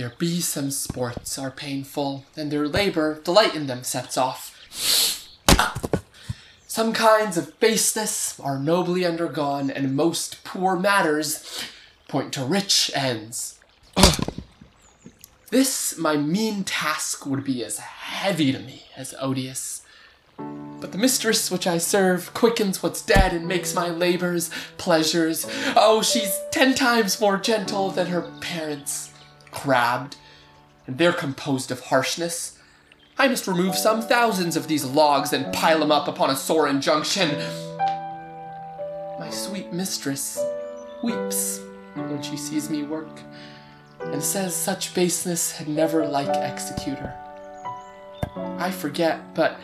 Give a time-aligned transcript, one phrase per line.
[0.00, 4.56] There be some sports are painful, and their labor delight in them sets off.
[6.66, 11.66] Some kinds of baseness are nobly undergone, and most poor matters
[12.08, 13.58] point to rich ends.
[15.50, 19.82] This my mean task would be as heavy to me as odious.
[20.38, 25.44] But the mistress which I serve quickens what's dead and makes my labors pleasures.
[25.76, 29.10] Oh, she's ten times more gentle than her parents,
[29.60, 30.16] crabbed,
[30.86, 32.58] and they're composed of harshness.
[33.18, 36.68] I must remove some thousands of these logs and pile them up upon a sore
[36.68, 37.36] injunction.
[39.18, 40.38] My sweet mistress
[41.02, 41.60] weeps
[41.94, 43.20] when she sees me work,
[44.00, 47.14] and says such baseness had never like executor.
[48.58, 49.58] I forget, but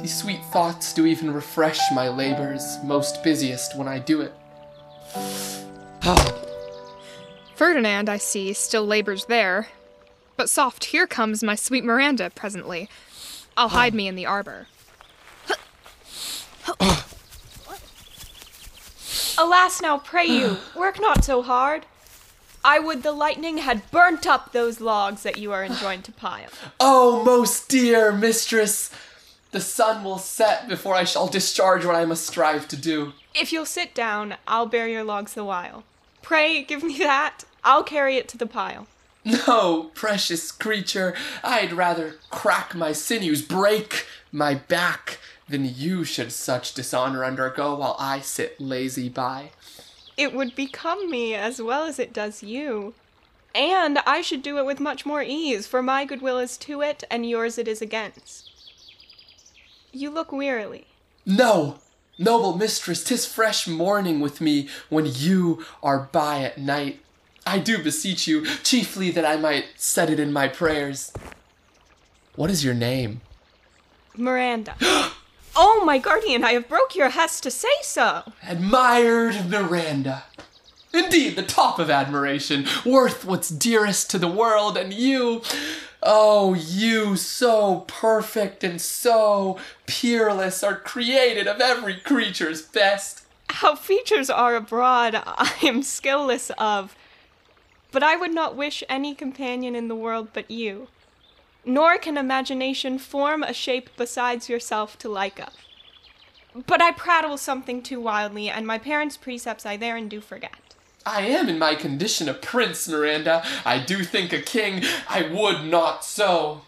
[0.00, 4.32] these sweet thoughts do even refresh my labors, most busiest when I do it.
[6.06, 6.44] Ah.
[7.54, 9.68] Ferdinand, I see, still labors there.
[10.36, 12.88] But soft, here comes my sweet Miranda presently.
[13.56, 13.68] I'll ah.
[13.68, 14.66] hide me in the arbor.
[19.36, 21.86] Alas, now pray you, work not so hard.
[22.64, 26.48] I would the lightning had burnt up those logs that you are enjoined to pile.
[26.80, 28.90] Oh, most dear mistress,
[29.50, 33.12] the sun will set before I shall discharge what I must strive to do.
[33.34, 35.84] If you'll sit down, I'll bear your logs the while.
[36.24, 37.44] Pray, give me that.
[37.62, 38.86] I'll carry it to the pile.
[39.24, 46.74] No, precious creature, I'd rather crack my sinews, break my back, than you should such
[46.74, 49.50] dishonor undergo while I sit lazy by.
[50.16, 52.94] It would become me as well as it does you.
[53.54, 57.04] And I should do it with much more ease, for my goodwill is to it,
[57.10, 58.50] and yours it is against.
[59.92, 60.86] You look wearily.
[61.26, 61.78] No,
[62.18, 67.00] noble mistress, 'tis fresh morning with me when you are by at night.
[67.46, 71.12] I do beseech you, chiefly that I might set it in my prayers.
[72.36, 73.20] What is your name?
[74.16, 74.76] Miranda.
[75.56, 78.32] oh, my guardian, I have broke your hest to say so.
[78.46, 80.24] Admired Miranda.
[80.92, 85.42] Indeed, the top of admiration, worth what's dearest to the world, and you,
[86.04, 93.22] oh, you, so perfect and so peerless, are created of every creature's best.
[93.48, 96.94] How features are abroad, I am skillless of.
[97.90, 100.88] But I would not wish any companion in the world but you.
[101.64, 105.54] Nor can imagination form a shape besides yourself to like of.
[106.66, 110.52] But I prattle something too wildly, and my parents' precepts I therein do forget.
[111.06, 113.44] I am in my condition a prince, Miranda.
[113.64, 114.82] I do think a king.
[115.08, 116.62] I would not so.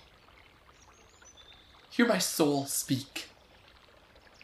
[1.91, 3.29] Hear my soul speak.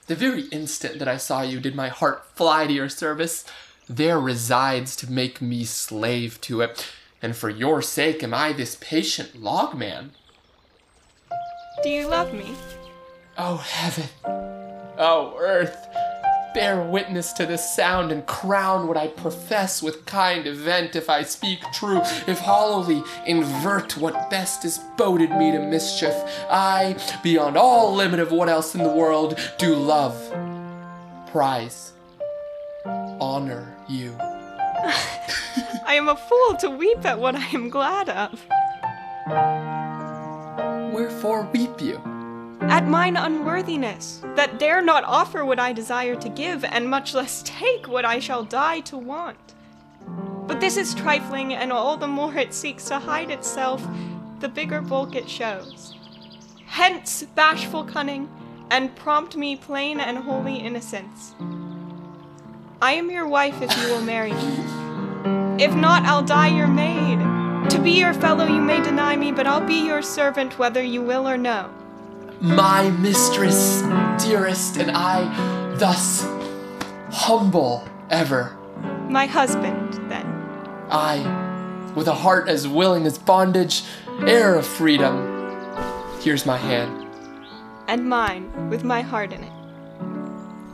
[0.07, 3.45] The very instant that I saw you did my heart fly to your service.
[3.89, 6.87] There resides to make me slave to it,
[7.21, 10.11] and for your sake am I this patient logman.
[11.83, 12.55] Do you love me?
[13.37, 14.09] Oh, heaven.
[14.25, 15.87] Oh, earth.
[16.55, 21.23] Bear witness to this sound and crown what I profess with kind event if I
[21.23, 26.15] speak true, if hollowly invert what best is boded me to mischief.
[26.51, 30.15] I, beyond all limit of what else in the world, do love,
[31.31, 31.93] prize,
[32.85, 34.15] honor you.
[35.87, 38.47] I am a fool to weep at what I am glad of.
[40.93, 42.12] Wherefore weep you?
[42.71, 47.43] At mine unworthiness, that dare not offer what I desire to give, and much less
[47.45, 49.55] take what I shall die to want.
[50.47, 53.87] But this is trifling, and all the more it seeks to hide itself,
[54.41, 55.95] the bigger bulk it shows.
[56.67, 58.29] Hence, bashful cunning,
[58.71, 61.35] and prompt me plain and holy innocence.
[62.81, 65.63] I am your wife if you will marry me.
[65.63, 67.19] If not, I'll die your maid.
[67.71, 71.03] To be your fellow you may deny me, but I'll be your servant whether you
[71.03, 71.71] will or no.
[72.43, 73.83] My mistress,
[74.21, 76.27] dearest, and I thus
[77.13, 78.57] humble ever.
[79.09, 80.27] My husband, then.
[80.91, 83.85] I, with a heart as willing as bondage,
[84.27, 85.15] heir of freedom.
[86.21, 87.07] Here's my hand.
[87.87, 89.53] And mine, with my heart in it.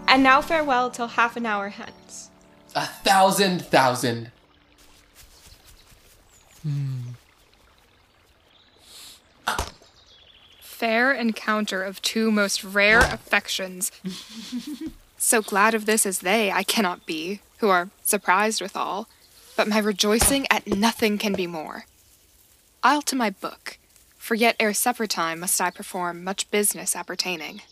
[0.09, 2.31] And now farewell till half an hour hence.
[2.75, 4.31] A thousand thousand.
[6.63, 6.98] Hmm.
[10.79, 13.91] Fair encounter of two most rare affections.
[15.19, 19.09] so glad of this as they I cannot be, who are surprised withal,
[19.57, 21.87] but my rejoicing at nothing can be more.
[22.85, 23.77] I'll to my book,
[24.19, 27.63] for yet ere supper time must I perform much business appertaining.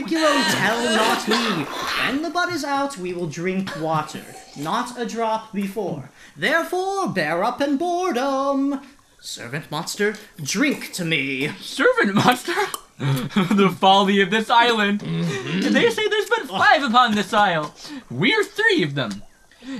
[0.00, 1.64] Tell not me.
[1.64, 4.24] When the bud is out, we will drink water,
[4.56, 6.10] not a drop before.
[6.34, 8.80] Therefore, bear up in boredom.
[9.20, 11.48] Servant monster, drink to me.
[11.60, 12.54] Servant monster?
[12.98, 15.00] the folly of this island.
[15.00, 15.72] Mm-hmm.
[15.72, 17.74] They say there's but five upon this isle.
[18.10, 19.22] We're three of them.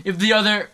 [0.04, 0.68] If the other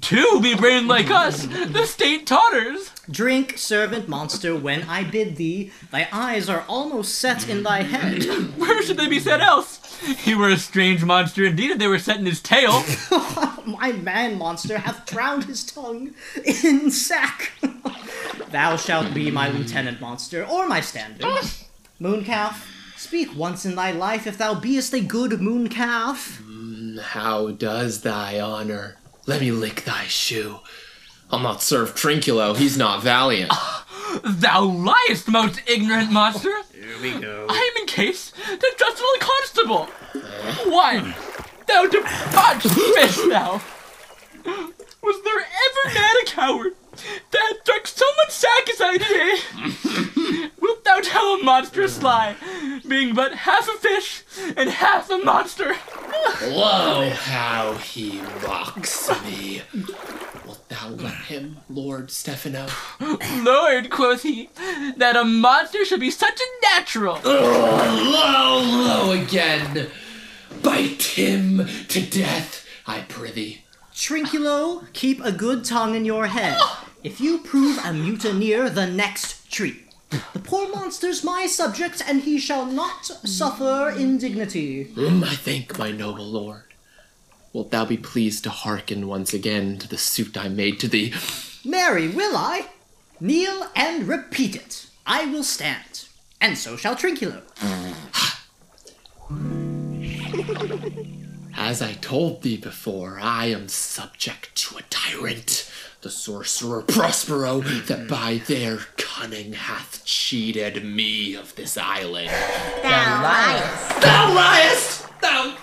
[0.00, 2.90] two be brain like us, the state totters.
[3.10, 5.72] Drink, servant monster, when I bid thee.
[5.90, 8.24] Thy eyes are almost set in thy head.
[8.56, 9.78] Where should they be set else?
[10.00, 12.82] He were a strange monster indeed if they were set in his tail.
[13.66, 16.14] My man monster hath drowned his tongue
[16.44, 17.52] in sack.
[18.50, 21.24] Thou shalt be my lieutenant monster, or my standard.
[22.00, 22.66] Mooncalf,
[22.96, 26.40] speak once in thy life if thou beest a good mooncalf.
[26.42, 28.96] Mm, how does thy honor?
[29.26, 30.60] Let me lick thy shoe.
[31.30, 33.50] I'll not serve Trinculo, he's not valiant.
[33.52, 33.86] Ah,
[34.24, 36.52] thou liest, most ignorant monster.
[36.74, 37.46] Here we go.
[37.48, 39.84] I am in case to Justin the Constable.
[40.70, 41.14] Why,
[41.66, 43.60] thou debauched fish, thou!
[45.02, 46.72] Was there ever man a coward
[47.30, 50.50] that had drunk so much sack as I did?
[50.60, 52.36] Wilt thou tell a monstrous lie,
[52.86, 54.22] being but half a fish
[54.56, 55.74] and half a monster?
[56.42, 59.62] Lo, how he mocks me.
[60.44, 62.66] Wilt thou let him, Lord Stefano?
[63.42, 64.50] Lord, quoth he,
[64.96, 67.20] that a monster should be such a natural.
[67.24, 69.88] Lo, lo again!
[70.62, 73.64] Bite him to death, I prithee.
[73.94, 76.56] Trinculo, keep a good tongue in your head.
[76.62, 76.89] Ah!
[77.02, 79.84] If you prove a mutineer, the next tree.
[80.32, 84.86] The poor monster's my subject, and he shall not suffer indignity.
[84.86, 86.64] Mm, I thank my noble lord.
[87.52, 91.14] Wilt thou be pleased to hearken once again to the suit I made to thee?
[91.64, 92.66] Mary, will I?
[93.18, 94.86] Kneel and repeat it.
[95.06, 96.06] I will stand,
[96.40, 97.42] and so shall Trinculo.
[101.56, 105.70] As I told thee before, I am subject to a tyrant,
[106.02, 112.30] the sorcerer Prospero, that by their cunning hath cheated me of this island.
[112.82, 114.00] Thou liest.
[114.00, 115.20] Thou liest!
[115.20, 115.56] Thou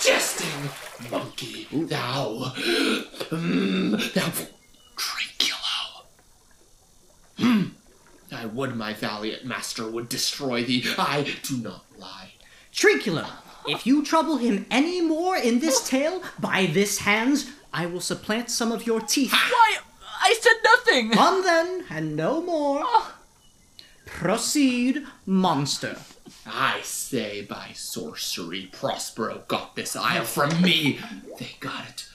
[0.00, 0.70] jesting
[1.10, 1.66] monkey!
[1.72, 2.52] Thou,
[3.30, 4.30] mm, thou
[4.96, 6.04] Trinculo!
[7.38, 7.62] Hmm.
[8.32, 10.84] I would my valiant master would destroy thee.
[10.98, 12.32] I do not lie.
[12.72, 13.26] Trinculo,
[13.66, 18.50] if you trouble him any more in this tale, by this hands, I will supplant
[18.50, 19.32] some of your teeth.
[19.50, 19.76] Why,
[20.22, 21.10] I said nothing.
[21.12, 22.82] Come then, and no more.
[22.84, 23.14] Oh.
[24.06, 25.96] Proceed, monster.
[26.46, 30.98] I say by sorcery Prospero got this isle from me.
[31.38, 32.08] They got it.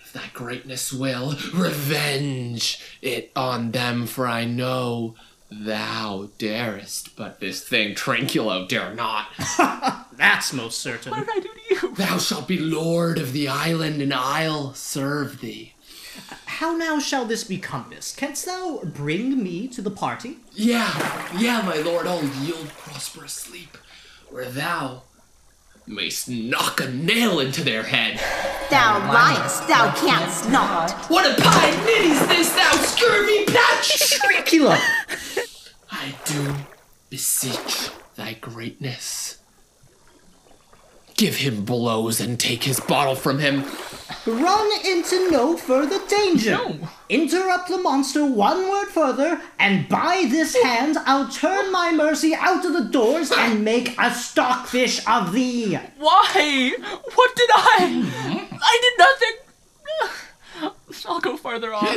[0.00, 5.14] If thy greatness will, revenge it on them, for I know
[5.50, 9.28] thou darest, but this thing Trinculo dare not.
[10.12, 11.10] That's most certain.
[11.10, 11.94] What did I do to you?
[11.94, 15.74] Thou shalt be lord of the island, and I'll serve thee.
[16.46, 18.16] How now shall this be compassed?
[18.16, 20.38] Canst thou bring me to the party?
[20.52, 23.78] Yeah, yeah, my lord, I'll yield prosperous sleep,
[24.28, 25.04] where thou
[25.86, 28.20] mayst knock a nail into their head.
[28.70, 29.66] Thou liest.
[29.66, 30.92] Thou canst not.
[31.10, 34.20] What a pie ninny's this, thou scurvy patch!
[34.20, 34.78] Trinculo!
[36.02, 36.54] I do
[37.10, 39.36] beseech thy greatness.
[41.14, 43.66] Give him blows and take his bottle from him.
[44.24, 46.52] Run into no further danger.
[46.52, 46.88] No.
[47.10, 52.64] Interrupt the monster one word further, and by this hand I'll turn my mercy out
[52.64, 55.78] of the doors and make a stockfish of thee.
[55.98, 56.72] Why?
[57.14, 58.06] What did I?
[58.06, 58.54] Hmm?
[58.62, 58.94] I did
[60.64, 60.72] nothing.
[61.06, 61.94] I'll go farther off.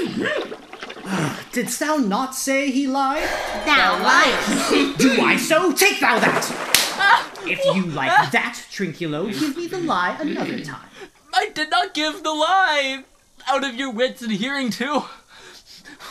[1.51, 3.27] Didst thou not say he lied?
[3.65, 4.97] Thou liest.
[4.97, 5.73] Do I so?
[5.73, 7.29] Take thou that!
[7.45, 10.87] If you like that, Trinculo, give me the lie another time.
[11.33, 13.03] I did not give the lie.
[13.47, 15.03] Out of your wits and hearing too.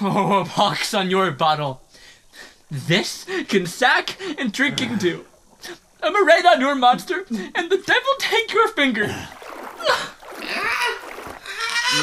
[0.00, 1.80] Oh, a pox on your bottle.
[2.70, 5.24] This can sack and drinking do.
[6.02, 9.06] I'm a raid on your monster, and the devil take your finger.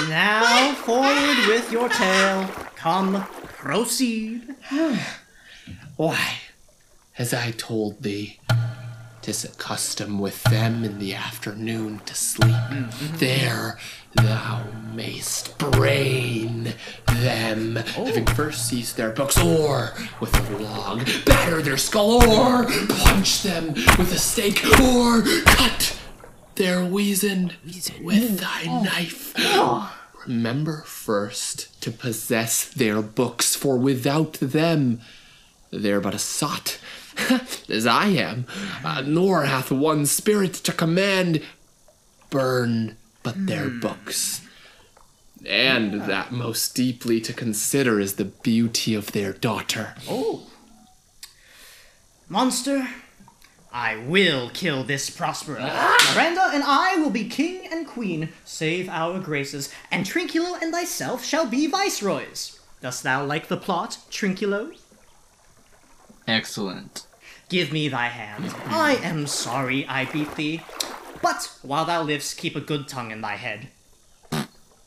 [0.07, 2.49] Now forward with your tale.
[2.79, 3.25] Come,
[3.57, 4.55] proceed.
[5.97, 6.37] Why,
[7.17, 8.39] as I told thee,
[9.21, 12.53] 'tis a custom with them in the afternoon to sleep.
[12.53, 13.17] Mm-hmm.
[13.17, 13.77] There
[14.15, 16.73] thou mayst brain
[17.05, 18.05] them, oh.
[18.05, 23.73] having first seized their books, or with a log batter their skull, or punch them
[23.73, 25.99] with a stake, or cut
[26.55, 27.51] their weazen
[28.01, 28.83] with thy oh.
[28.83, 29.33] knife.
[29.37, 29.93] Oh.
[30.25, 35.01] Remember first to possess their books, for without them
[35.71, 36.79] they're but a sot,
[37.69, 38.45] as I am,
[38.83, 41.43] uh, nor hath one spirit to command
[42.29, 44.41] burn but their books.
[45.45, 49.95] And that most deeply to consider is the beauty of their daughter.
[50.07, 50.47] Oh.
[52.27, 52.87] Monster,
[53.71, 55.59] I will kill this Prospero.
[55.61, 56.13] Ah!
[56.15, 61.23] Miranda and I will be king and queen, save our graces, and Trinculo and thyself
[61.23, 62.59] shall be viceroys.
[62.81, 64.75] Dost thou like the plot, Trinculo?
[66.27, 67.05] Excellent.
[67.49, 68.53] Give me thy hand.
[68.67, 70.61] I am sorry I beat thee.
[71.21, 73.69] But while thou livest, keep a good tongue in thy head.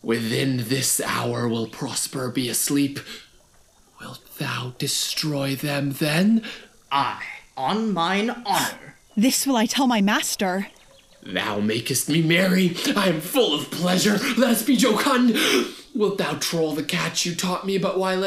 [0.02, 2.98] Within this hour will Prosper be asleep.
[4.00, 6.42] Wilt thou destroy them then?
[6.90, 7.22] I,
[7.56, 8.96] on mine honor.
[9.16, 10.68] This will I tell my master.
[11.22, 12.76] Thou makest me merry.
[12.96, 14.18] I am full of pleasure.
[14.36, 15.36] Let's be jocund.
[15.94, 18.22] Wilt thou troll the catch you taught me but while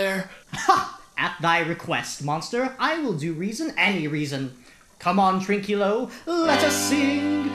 [0.53, 1.01] Ha!
[1.17, 4.55] At thy request, monster, I will do reason any reason.
[4.99, 7.49] Come on, Trinculo, let us sing.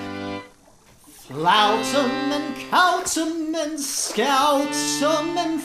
[1.28, 5.60] Floutum and coutum and scoutum and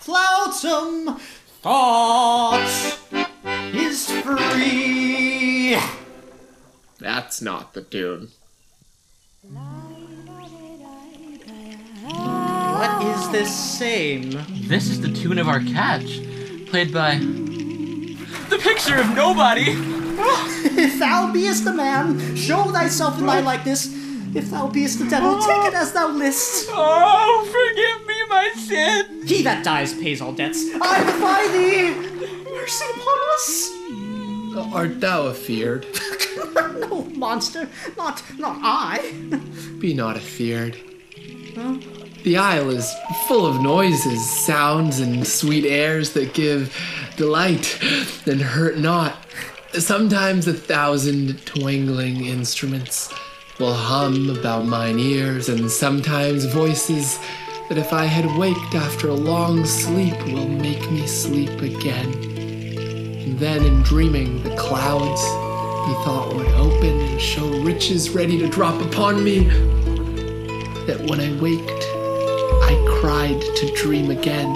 [0.00, 1.18] floutum.
[1.62, 3.29] Thought
[3.74, 5.76] is free.
[6.98, 8.28] That's not the tune.
[12.02, 14.30] What is this same?
[14.68, 16.20] This is the tune of our catch,
[16.66, 19.76] played by the picture of nobody.
[20.76, 23.88] If thou beest a man, show thyself in thy likeness.
[24.34, 26.68] If thou beest the devil, take it as thou list.
[26.70, 29.26] Oh, forgive me my sin.
[29.26, 30.64] He that dies pays all debts.
[30.80, 32.39] I defy thee!
[32.60, 33.70] Mercy upon us!
[34.54, 35.86] Uh, art thou afeard?
[36.54, 39.14] no, monster, not not I.
[39.78, 40.76] Be not afeard.
[42.22, 42.92] The isle is
[43.26, 46.76] full of noises, sounds, and sweet airs that give
[47.16, 47.82] delight
[48.26, 49.16] and hurt not.
[49.72, 53.10] Sometimes a thousand twangling instruments
[53.58, 57.18] will hum about mine ears, and sometimes voices
[57.70, 62.29] that if I had waked after a long sleep will make me sleep again.
[63.20, 65.20] And then in dreaming, the clouds
[65.86, 69.40] he thought would open and show riches ready to drop upon me.
[70.86, 71.84] That when I waked,
[72.64, 74.52] I cried to dream again.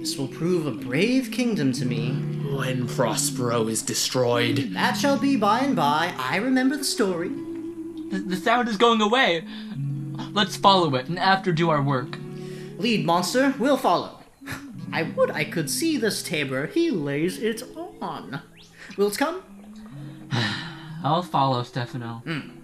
[0.00, 2.12] This will prove a brave kingdom to me.
[2.56, 6.14] When Prospero is destroyed, That shall be by and by.
[6.16, 7.28] I remember the story.
[7.28, 9.44] The, the sound is going away.
[10.32, 12.18] Let's follow it and after do our work.
[12.78, 14.20] Lead, monster, we'll follow.
[14.92, 17.62] I would I could see this tabor he lays it
[18.00, 18.40] on.
[18.96, 19.42] Wilt come?
[21.04, 22.22] I'll follow, Stefano.
[22.24, 22.56] Hmm.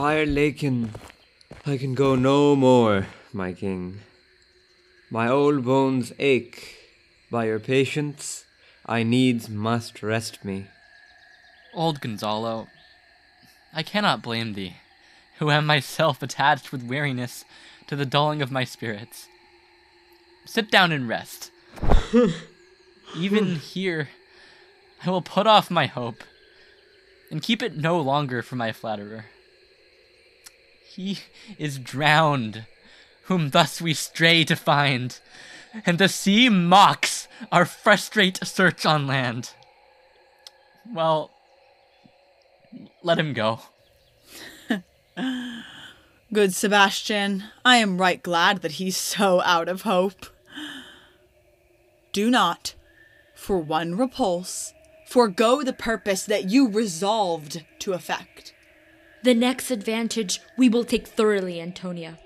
[0.00, 0.92] By'r lakin,
[1.66, 4.00] I can go no more, my king.
[5.10, 6.78] My old bones ache.
[7.30, 8.46] By your patience,
[8.86, 10.68] I needs must rest me.
[11.74, 12.68] Old Gonzalo,
[13.74, 14.76] I cannot blame thee,
[15.38, 17.44] who am myself attached with weariness
[17.86, 19.28] to the dulling of my spirits.
[20.46, 21.50] Sit down and rest.
[23.14, 24.08] Even here,
[25.04, 26.24] I will put off my hope
[27.30, 29.26] and keep it no longer for my flatterer.
[30.94, 31.20] He
[31.56, 32.66] is drowned,
[33.26, 35.16] whom thus we stray to find,
[35.86, 39.52] and the sea mocks our frustrate search on land.
[40.92, 41.30] Well,
[43.04, 43.60] let him go.
[46.32, 50.26] Good Sebastian, I am right glad that he's so out of hope.
[52.12, 52.74] Do not,
[53.36, 54.74] for one repulse,
[55.06, 58.54] forego the purpose that you resolved to effect.
[59.22, 62.18] The next advantage we will take thoroughly, Antonia.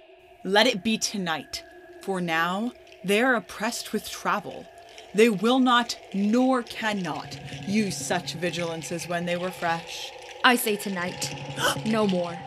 [0.44, 1.64] Let it be tonight,
[2.00, 2.70] for now
[3.02, 4.64] they are oppressed with travel.
[5.12, 10.12] They will not, nor cannot, use such vigilances when they were fresh.
[10.44, 11.34] I say tonight,
[11.86, 12.38] no more.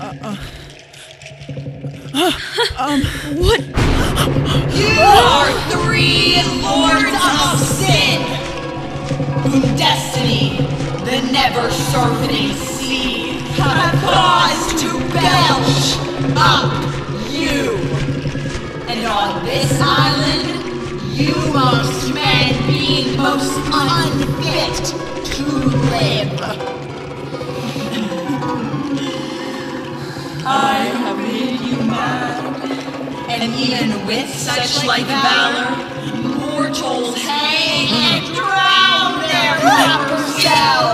[0.00, 0.36] Uh, uh.
[2.76, 3.02] Um
[3.38, 3.60] what
[4.74, 8.20] You are three lords of sin,
[9.42, 10.56] whom destiny,
[11.04, 15.96] the never sharpening sea, have caused to belch
[16.36, 16.72] up
[17.30, 17.76] you.
[18.88, 20.62] And on this island,
[21.12, 24.84] you most men being most unfit
[25.34, 25.44] to
[25.90, 26.40] live.
[30.44, 32.44] I have made you mad,
[33.30, 35.92] And even with such like valor,
[36.36, 40.91] mortals hang and drown their proper selves.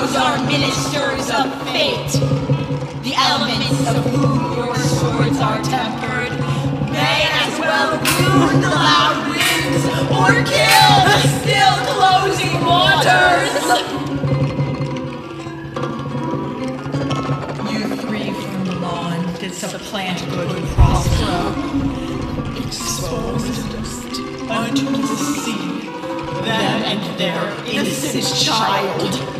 [0.00, 2.12] Fellows are ministers of fate.
[3.02, 6.32] The elements of whom your swords are tempered
[6.90, 13.52] may as well wound the loud winds or kill the still closing waters.
[17.70, 21.42] You three from Milan did supplant good Prospero.
[22.56, 23.74] Exposed
[24.48, 25.80] unto the sea
[26.42, 29.39] them and their innocent child.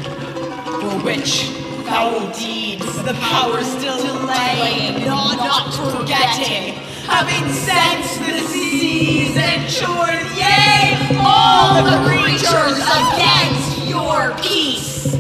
[0.81, 1.43] For which
[1.85, 6.73] foul deeds the power still delaying, not, not forgetting,
[7.05, 15.15] having sensed the seas and shores, yea, all the creatures against your peace.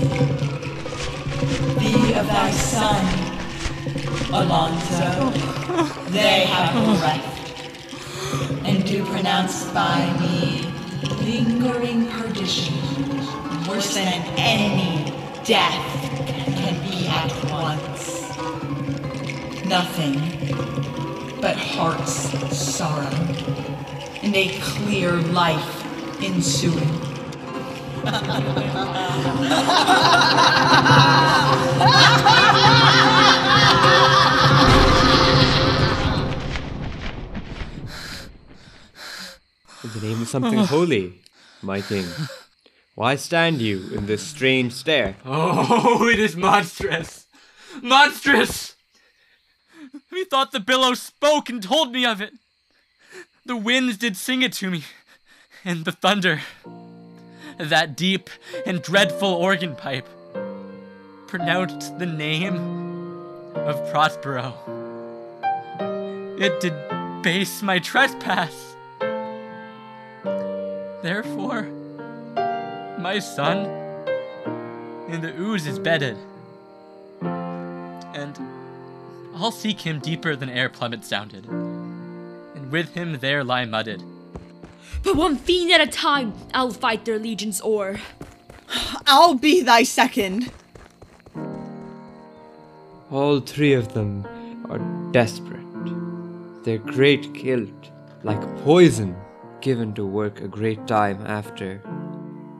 [1.78, 3.04] Be of thy son,
[4.32, 5.30] Alonso.
[6.10, 7.62] They have left,
[8.64, 10.72] and do pronounce by me
[11.22, 12.74] lingering perdition,
[13.68, 15.19] worse than any
[15.50, 15.82] death
[16.46, 18.22] can be at once.
[19.66, 20.14] Nothing
[21.40, 23.10] but heart's sorrow,
[24.22, 25.84] and a clear life
[26.22, 26.78] ensuing.
[39.82, 41.20] In the name of something holy,
[41.60, 42.06] my king,
[43.00, 45.16] why stand you in this strange stare?
[45.24, 47.24] Oh, it is monstrous!
[47.80, 48.76] Monstrous!
[50.12, 52.34] Methought the billows spoke and told me of it.
[53.46, 54.84] The winds did sing it to me,
[55.64, 56.42] and the thunder,
[57.56, 58.28] that deep
[58.66, 60.06] and dreadful organ pipe,
[61.26, 62.56] pronounced the name
[63.54, 64.52] of Prospero.
[66.38, 66.74] It did
[67.22, 68.76] base my trespass.
[71.02, 71.79] Therefore,
[73.00, 73.66] my son
[75.08, 76.16] in the ooze is bedded.
[77.22, 78.38] And
[79.34, 81.46] I'll seek him deeper than e'er plummet sounded.
[81.46, 84.02] And with him there lie mudded.
[85.02, 88.00] But one fiend at a time, I'll fight their legions o'er.
[89.06, 90.52] I'll be thy second.
[93.10, 94.26] All three of them
[94.68, 94.78] are
[95.10, 95.60] desperate.
[96.64, 97.90] Their great guilt,
[98.22, 99.16] like poison
[99.60, 101.82] given to work a great time after,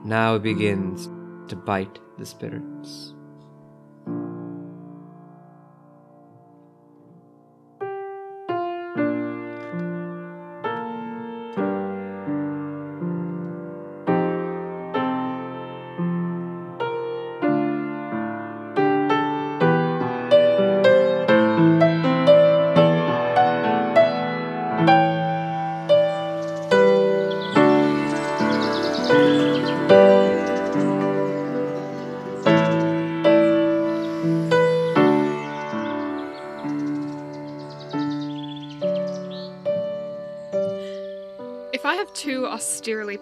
[0.03, 1.09] now begins
[1.49, 3.10] to bite the spirits.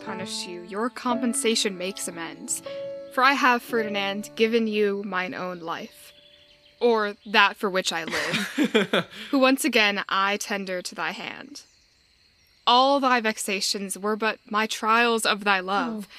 [0.09, 2.63] Punished you, your compensation makes amends.
[3.13, 6.13] For I have, Ferdinand, given you mine own life,
[6.79, 11.61] or that for which I live, who once again I tender to thy hand.
[12.65, 16.13] All thy vexations were but my trials of thy love, oh.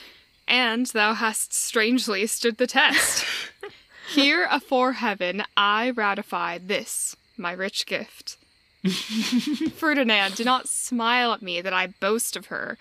[0.47, 3.25] and thou hast strangely stood the test.
[4.15, 8.37] Here afore heaven I ratify this, my rich gift.
[9.75, 12.79] Ferdinand, do not smile at me that I boast of her,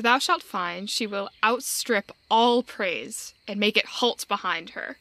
[0.00, 4.96] for thou shalt find she will outstrip all praise and make it halt behind her.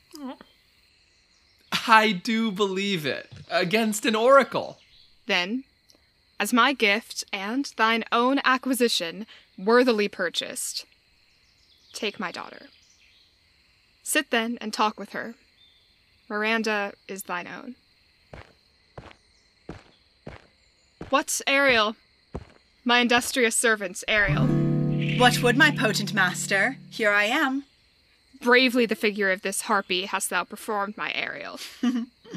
[1.88, 3.32] I do believe it.
[3.50, 4.78] Against an oracle.
[5.26, 5.64] Then,
[6.38, 9.26] as my gift and thine own acquisition,
[9.58, 10.86] worthily purchased,
[11.94, 12.68] take my daughter.
[14.04, 15.36] Sit then and talk with her.
[16.28, 17.76] Miranda is thine own.
[21.10, 21.96] What's Ariel?
[22.84, 24.69] My industrious servant, Ariel.
[25.00, 26.76] What would my potent master?
[26.90, 27.64] Here I am.
[28.42, 31.58] Bravely the figure of this harpy hast thou performed, my Ariel.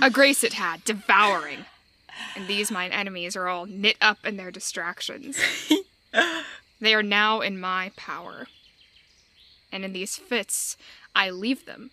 [0.01, 1.65] A grace it had, devouring.
[2.37, 5.39] And these mine enemies are all knit up in their distractions.
[6.81, 8.47] they are now in my power.
[9.73, 10.77] And in these fits,
[11.17, 11.91] I leave them.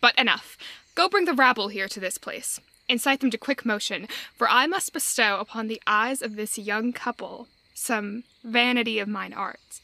[0.00, 0.56] But enough.
[0.94, 2.58] Go bring the rabble here to this place.
[2.88, 6.94] Incite them to quick motion, for I must bestow upon the eyes of this young
[6.94, 7.48] couple
[7.78, 9.80] some vanity of mine art.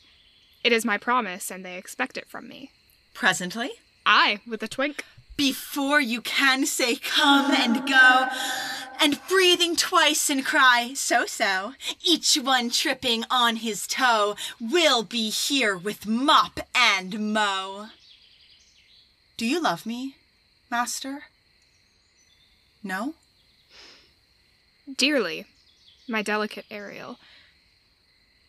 [0.62, 2.70] It is my promise, and they expect it from me.
[3.14, 3.70] Presently?
[4.07, 5.04] Aye, with a twink.
[5.37, 8.26] before you can say come and go,
[9.00, 15.30] and breathing twice and cry so so, each one tripping on his toe, will be
[15.30, 17.88] here with mop and mow.
[19.37, 20.16] Do you love me,
[20.70, 21.24] master?
[22.83, 23.14] No?
[24.96, 25.46] Dearly,
[26.07, 27.18] my delicate Ariel.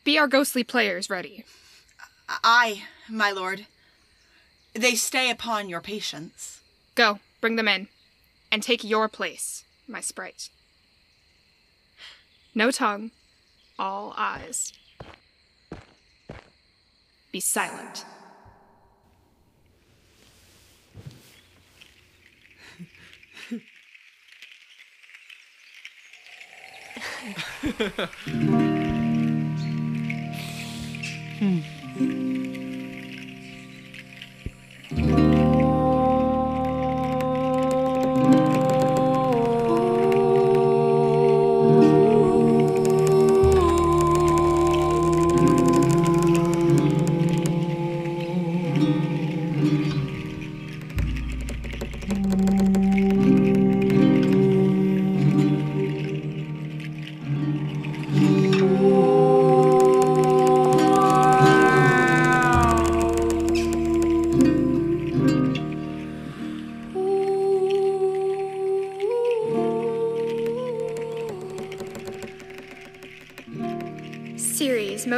[0.05, 1.45] Be our ghostly players ready.
[2.29, 3.65] Aye, my lord.
[4.73, 6.61] They stay upon your patience.
[6.93, 7.87] Go, bring them in,
[8.51, 10.49] and take your place, my sprite.
[12.53, 13.09] No tongue,
[13.79, 14.73] all eyes.
[17.31, 18.05] Be silent.
[31.37, 31.65] Ceres,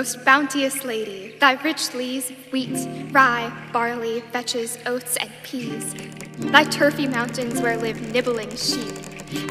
[0.08, 5.94] most bounteous lady, thy rich leas, wheat, rye, barley, vetches, oats, and peas,
[6.38, 8.96] thy turfy mountains where live nibbling sheep,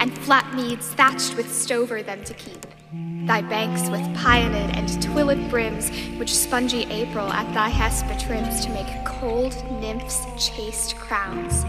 [0.00, 2.64] and flat meads thatched with stover them to keep,
[3.26, 8.70] thy banks with pionid and twilled brims, which spongy April at thy hest betrims to
[8.70, 11.64] make cold nymphs chaste crowns,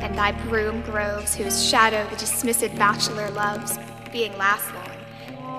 [0.00, 3.78] and thy broom groves whose shadow the dismissed bachelor loves,
[4.10, 4.85] being last long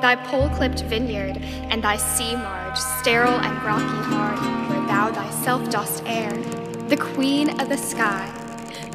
[0.01, 1.37] thy pole-clipped vineyard,
[1.69, 6.33] and thy sea marge, sterile and rocky hard, where thou thyself dost err,
[6.87, 8.25] the queen of the sky,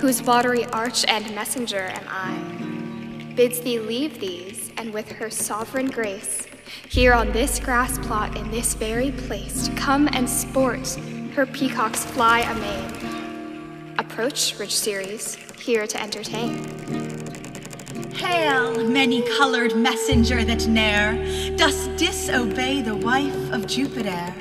[0.01, 5.87] whose watery arch and messenger am I, bids thee leave these, and with her sovereign
[5.87, 6.47] grace,
[6.89, 10.89] here on this grass plot in this very place, come and sport,
[11.35, 13.95] her peacocks fly amain.
[13.99, 17.32] Approach, rich Ceres, here to entertain.
[18.15, 21.17] Hail, many colored messenger that ne'er
[21.57, 24.35] dost disobey the wife of Jupiter,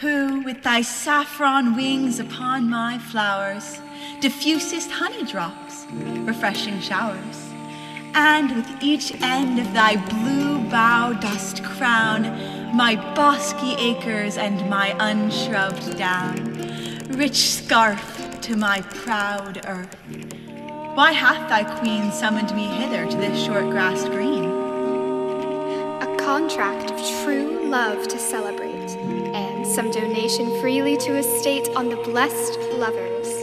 [0.00, 3.80] who with thy saffron wings upon my flowers
[4.20, 7.48] diffusest honey drops, refreshing showers,
[8.14, 12.22] and with each end of thy blue bough dost crown
[12.76, 16.54] my bosky acres and my unshrubbed down,
[17.10, 20.37] rich scarf to my proud earth.
[20.98, 24.46] Why hath thy queen summoned me hither to this short grassed green?
[26.02, 28.96] A contract of true love to celebrate,
[29.32, 33.37] and some donation freely to estate on the blessed lovers.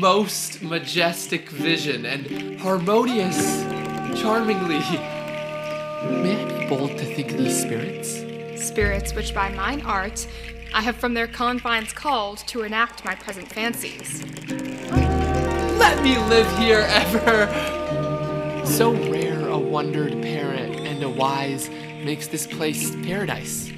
[0.00, 3.60] Most majestic vision and harmonious,
[4.18, 4.78] charmingly.
[6.22, 8.24] May I be bold to think these spirits?
[8.56, 10.26] Spirits which by mine art
[10.72, 14.24] I have from their confines called to enact my present fancies.
[15.78, 18.64] Let me live here ever!
[18.64, 21.68] So rare a wondered parent and a wise
[22.02, 23.70] makes this place paradise.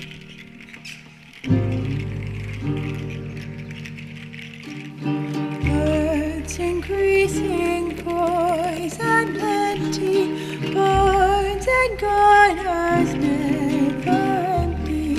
[7.36, 14.10] Increasing poise and plenty, barns and garners never
[14.62, 15.14] empty,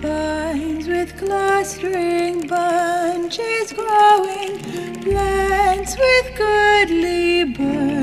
[0.00, 4.58] vines with clustering bunches growing,
[5.02, 7.97] plants with goodly bird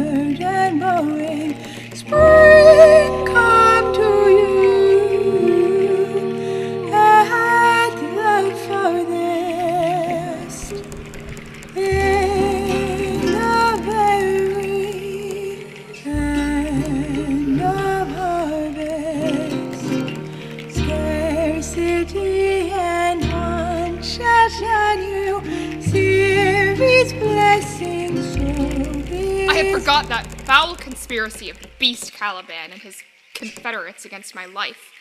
[30.45, 33.01] foul conspiracy of beast Caliban and his
[33.33, 34.91] confederates against my life.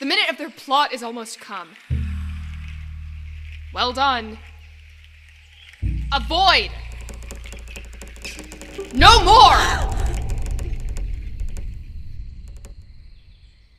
[0.00, 1.70] The minute of their plot is almost come.
[3.74, 4.38] Well done.
[6.12, 6.70] Avoid!
[8.94, 9.94] No more!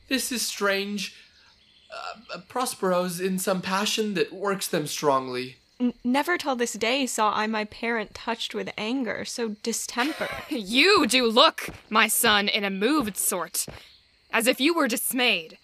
[0.08, 1.16] This is strange.
[1.92, 5.56] Uh, uh, Prospero's in some passion that works them strongly.
[6.04, 10.28] Never till this day saw I my parent touched with anger, so distemper.
[10.50, 13.64] You do look, my son, in a moved sort,
[14.30, 15.56] as if you were dismayed.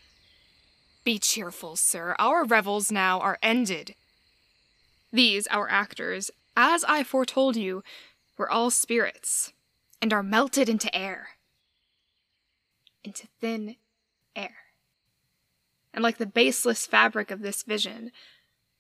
[1.05, 2.17] Be cheerful, sir.
[2.19, 3.95] Our revels now are ended.
[5.13, 7.85] These, our actors, as I foretold you,
[8.39, 9.53] were all spirits,
[10.01, 11.29] and are melted into air.
[13.05, 13.77] Into thin
[14.35, 14.57] air.
[15.93, 18.13] And like the baseless fabric of this vision,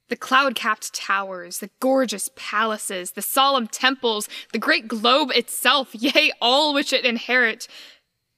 [0.08, 6.32] the cloud capped towers, the gorgeous palaces, the solemn temples, the great globe itself, yea,
[6.40, 7.66] all which it inherit,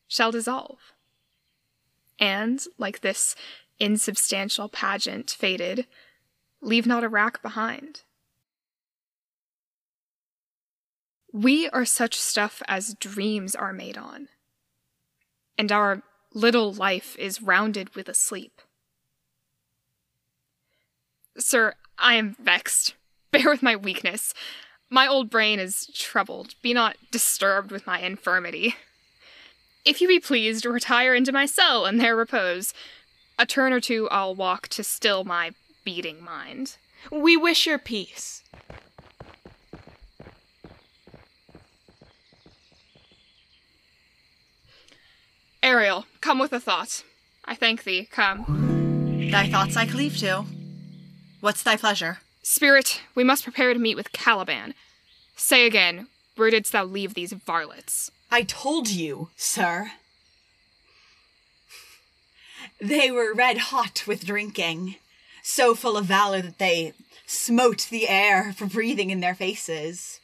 [0.06, 0.78] shall dissolve.
[2.18, 3.36] And, like this
[3.78, 5.86] insubstantial pageant faded,
[6.60, 8.02] leave not a rack behind.
[11.32, 14.28] We are such stuff as dreams are made on,
[15.56, 16.02] and our
[16.32, 18.62] little life is rounded with a sleep.
[21.38, 22.94] Sir, I am vexed.
[23.30, 24.34] Bear with my weakness.
[24.90, 26.54] My old brain is troubled.
[26.62, 28.74] Be not disturbed with my infirmity.
[29.84, 32.72] If you be pleased, retire into my cell and there repose.
[33.38, 35.52] A turn or two I'll walk to still my
[35.84, 36.76] beating mind.
[37.12, 38.42] We wish your peace.
[45.62, 47.04] Ariel, come with a thought.
[47.44, 48.08] I thank thee.
[48.10, 49.28] Come.
[49.30, 50.44] Thy thoughts I cleave to.
[51.40, 52.18] What's thy pleasure?
[52.42, 54.74] Spirit, we must prepare to meet with Caliban.
[55.36, 58.10] Say again, where didst thou leave these varlets?
[58.30, 59.92] I told you, sir.
[62.80, 64.96] They were red hot with drinking,
[65.42, 66.92] so full of valor that they
[67.26, 70.20] smote the air for breathing in their faces.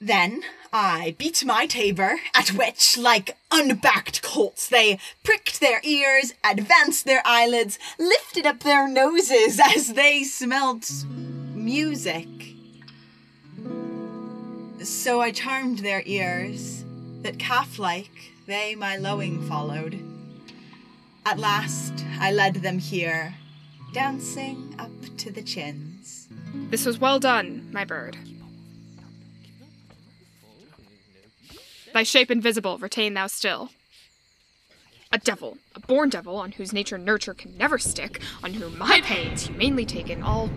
[0.00, 0.42] Then
[0.74, 7.22] I beat my tabor, at which, like unbacked colts, they pricked their ears, advanced their
[7.24, 10.90] eyelids, lifted up their noses as they smelt
[11.54, 12.28] music.
[14.82, 16.84] So I charmed their ears,
[17.22, 19.98] that calf like they my lowing followed.
[21.24, 23.34] At last I led them here,
[23.94, 26.28] dancing up to the chins.
[26.70, 28.18] This was well done, my bird.
[31.96, 33.70] Thy shape invisible, retain thou still.
[35.10, 39.00] A devil, a born devil, on whose nature nurture can never stick, on whom my
[39.00, 40.50] pains humanely taken, all.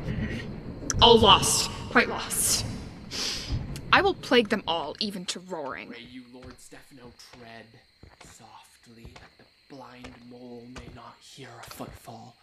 [1.01, 2.65] all lost, quite lost.
[3.93, 5.87] I will plague them all, even to roaring.
[5.87, 7.67] Pray you, Lord Stefano, tread
[8.25, 12.35] softly that the blind mole may not hear a footfall.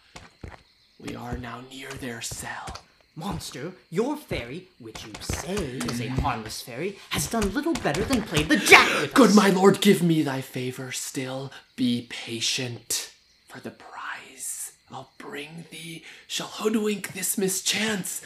[0.97, 2.79] We are now near their cell.
[3.17, 8.21] Monster, your fairy, which you say is a harmless fairy, has done little better than
[8.21, 9.35] play the jack with Good us.
[9.35, 11.51] my lord, give me thy favor still.
[11.75, 13.11] Be patient.
[13.47, 18.21] For the prize I'll bring thee shall hoodwink this mischance.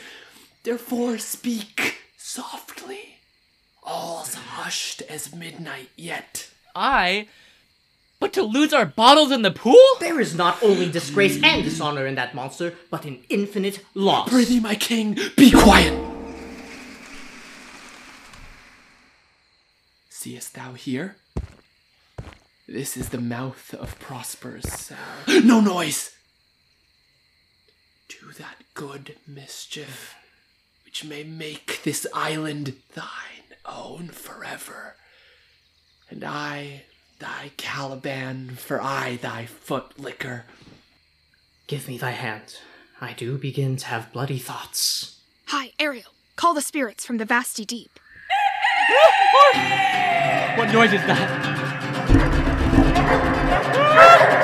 [0.63, 3.15] Therefore speak softly.
[3.83, 6.49] All's hushed as midnight yet.
[6.75, 7.29] I?
[8.21, 9.81] But to lose our bottles in the pool?
[9.99, 14.29] There is not only disgrace and dishonor in that monster, but an infinite loss.
[14.29, 15.99] Prithee, my king, be quiet.
[20.07, 21.15] Seest thou here?
[22.67, 24.97] This is the mouth of Prosper's cell.
[25.43, 26.15] No noise!
[28.07, 30.13] Do that good mischief
[30.85, 34.95] which may make this island thine own forever.
[36.07, 36.83] And I,
[37.21, 40.45] thy Caliban, for I, thy foot liquor.
[41.67, 42.57] Give me thy hand.
[42.99, 45.19] I do begin to have bloody thoughts.
[45.45, 46.11] Hi, Ariel.
[46.35, 47.99] Call the spirits from the vasty deep.
[50.57, 51.29] What noise is that?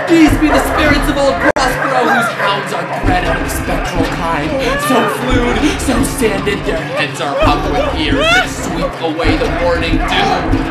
[0.07, 4.49] These be the spirits of old Prospero, whose hounds are bred of the spectral kind.
[4.87, 9.97] So flued, so sanded, their heads are hung with ears that sweep away the morning
[9.97, 10.63] dew.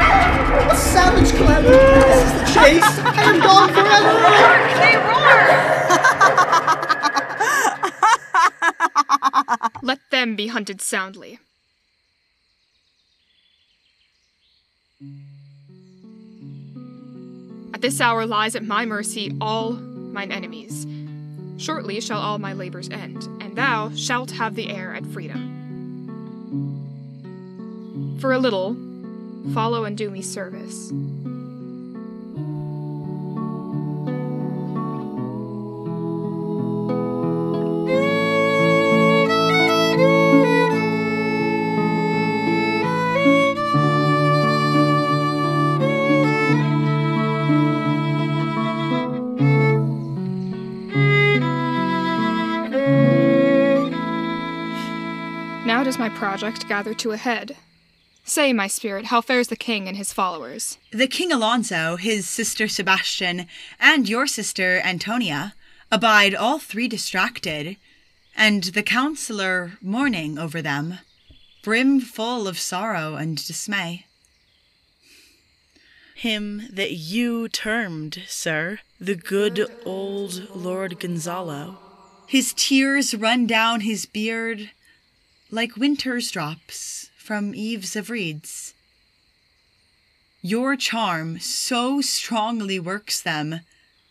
[0.75, 1.77] Savage calamity!
[1.77, 2.99] This is the chase!
[3.05, 4.15] I am gone forever!
[4.81, 4.97] They
[9.67, 9.83] roar!
[9.83, 11.39] Let them be hunted soundly.
[17.75, 19.79] At this hour lies at my mercy all
[20.17, 20.87] mine enemies.
[21.59, 25.53] Shortly shall all my labors end, and thou shalt have the air at freedom.
[28.19, 28.75] For a little,
[29.53, 30.91] follow and do me service.
[56.17, 57.57] Project gather to a head.
[58.25, 60.79] Say, my spirit, how fares the king and his followers?
[60.91, 63.47] The King Alonso, his sister Sebastian,
[63.79, 65.55] and your sister Antonia
[65.93, 67.77] abide all three distracted,
[68.35, 71.01] and the counselor mourning over them,
[71.63, 74.07] brim full of sorrow and dismay.
[76.15, 81.79] Him that you termed, sir, the good old Lord Gonzalo.
[82.27, 84.71] His tears run down his beard
[85.57, 88.75] like winter's drops from eaves of reeds.
[90.43, 93.61] Your charm so strongly works them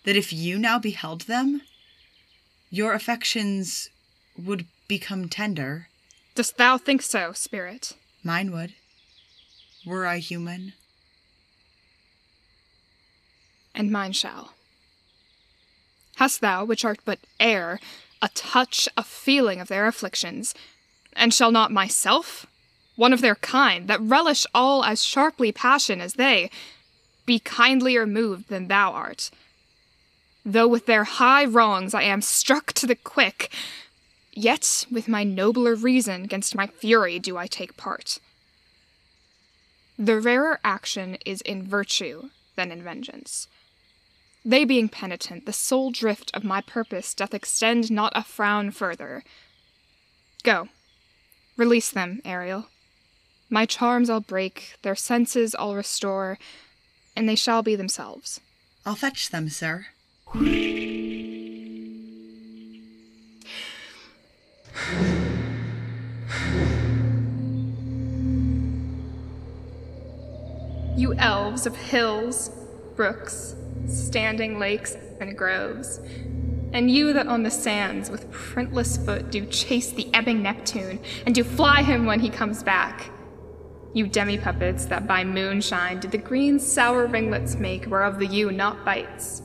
[0.03, 1.61] that if you now beheld them,
[2.69, 3.89] your affections
[4.37, 5.87] would become tender.
[6.33, 7.93] Dost thou think so, spirit?
[8.23, 8.73] Mine would,
[9.85, 10.73] were I human.
[13.75, 14.53] and mine shall.
[16.15, 17.79] Hast thou, which art but air,
[18.21, 20.55] a touch, a feeling of their afflictions,
[21.15, 22.45] and shall not myself,
[22.95, 26.49] one of their kind, that relish all as sharply passion as they,
[27.25, 29.31] be kindlier moved than thou art?
[30.45, 33.51] Though with their high wrongs I am struck to the quick,
[34.33, 38.19] yet with my nobler reason gainst my fury do I take part.
[39.97, 43.47] The rarer action is in virtue than in vengeance.
[44.43, 49.23] They being penitent, the sole drift of my purpose doth extend not a frown further.
[50.43, 50.67] Go,
[51.57, 52.65] release them, Ariel.
[53.49, 56.37] My charms I'll break, their senses I'll restore,
[57.15, 58.41] and they shall be themselves.
[58.85, 59.87] I'll fetch them, sir.
[70.97, 72.49] You elves of hills,
[72.95, 73.55] brooks,
[73.87, 75.99] standing lakes, and groves,
[76.75, 81.33] and you that on the sands with printless foot do chase the ebbing Neptune, and
[81.33, 83.09] do fly him when he comes back.
[83.93, 88.51] You demi puppets that by moonshine did the green sour ringlets make, whereof the ewe
[88.51, 89.41] not bites.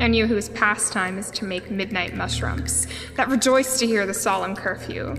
[0.00, 4.56] And you whose pastime is to make midnight mushrooms, that rejoice to hear the solemn
[4.56, 5.14] curfew,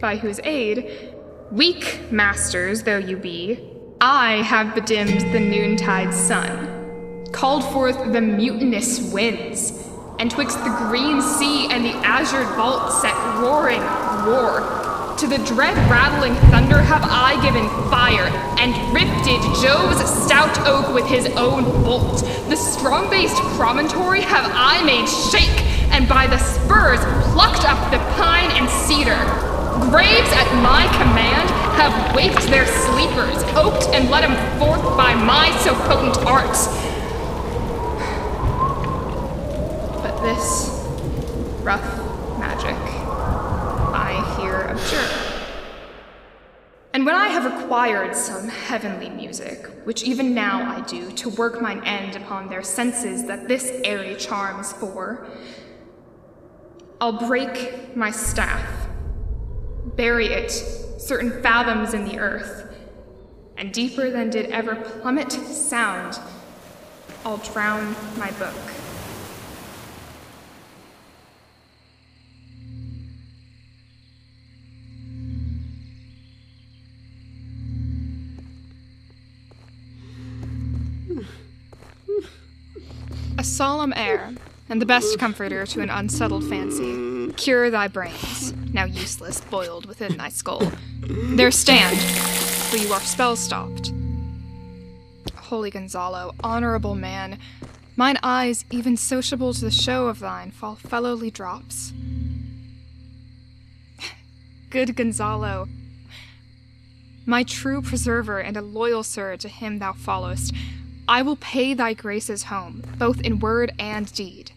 [0.00, 1.14] by whose aid,
[1.52, 9.12] weak masters though you be, I have bedimmed the noontide sun, called forth the mutinous
[9.12, 9.85] winds,
[10.18, 13.82] and twixt the green sea and the azured vault set roaring
[14.26, 15.14] war.
[15.18, 21.06] To the dread rattling thunder have I given fire, and rifted Jove's stout oak with
[21.06, 22.20] his own bolt.
[22.48, 27.00] The strong based promontory have I made shake, and by the spurs
[27.32, 29.20] plucked up the pine and cedar.
[29.90, 35.50] Graves at my command have waked their sleepers, oaked and let 'em forth by my
[35.60, 36.68] so potent arts.
[40.02, 40.68] But this
[41.62, 41.84] rough
[42.40, 42.74] magic
[43.94, 45.52] I here abjure.
[46.92, 51.62] And when I have acquired some heavenly music, which even now I do to work
[51.62, 55.28] mine end upon their senses that this airy charm is for,
[57.00, 58.88] I'll break my staff,
[59.94, 62.74] bury it certain fathoms in the earth,
[63.56, 66.18] and deeper than did ever plummet sound,
[67.24, 68.75] I'll drown my book.
[83.46, 84.34] Solemn air,
[84.68, 87.32] and the best comforter to an unsettled fancy.
[87.34, 90.72] Cure thy brains, now useless, boiled within thy skull.
[91.00, 93.92] There stand, for you are spell stopped.
[95.34, 97.38] Holy Gonzalo, honorable man,
[97.94, 101.92] mine eyes, even sociable to the show of thine, fall fellowly drops.
[104.70, 105.68] Good Gonzalo,
[107.24, 110.52] my true preserver and a loyal sir to him thou followest,
[111.08, 114.52] I will pay thy graces home, both in word and deed.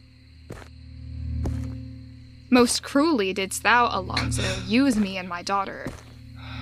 [2.50, 5.86] Most cruelly didst thou, Alonso, use me and my daughter.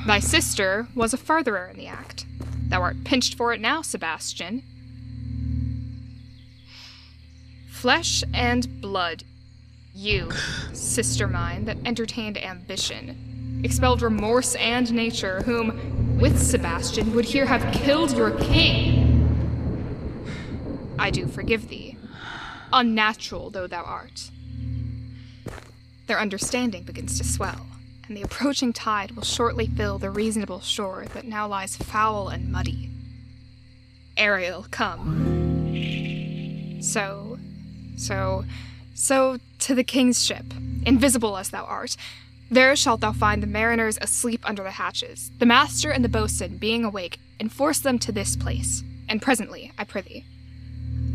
[0.05, 2.25] Thy sister was a furtherer in the act.
[2.69, 4.63] Thou art pinched for it now, Sebastian.
[7.69, 9.23] Flesh and blood.
[9.93, 10.31] You,
[10.73, 17.73] sister mine, that entertained ambition, expelled remorse and nature, whom, with Sebastian, would here have
[17.73, 18.96] killed your king.
[20.99, 21.97] I do forgive thee,
[22.73, 24.31] unnatural though thou art.
[26.07, 27.67] Their understanding begins to swell,
[28.07, 32.51] and the approaching tide will shortly fill the reasonable shore that now lies foul and
[32.51, 32.89] muddy.
[34.15, 36.79] Ariel, come.
[36.81, 37.37] So,
[37.97, 38.45] so,
[38.95, 40.45] so to the king's ship,
[40.85, 41.97] invisible as thou art.
[42.49, 46.57] There shalt thou find the mariners asleep under the hatches, the master and the boatswain
[46.57, 48.83] being awake, and force them to this place.
[49.09, 50.23] And presently, I prithee.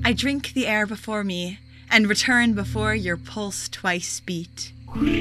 [0.04, 4.72] I drink the air before me, and return before your pulse twice beat.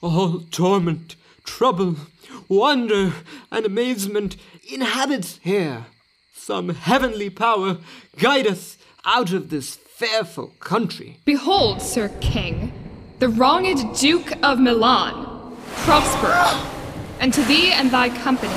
[0.00, 1.96] All torment, trouble,
[2.48, 3.14] wonder,
[3.50, 4.36] and amazement
[4.72, 5.86] inhabits here.
[6.34, 7.78] Some heavenly power
[8.16, 11.16] guide us out of this fearful country.
[11.24, 12.70] Behold, Sir King,
[13.18, 16.70] the wronged Duke of Milan, Prospero,
[17.18, 18.52] and to thee and thy company,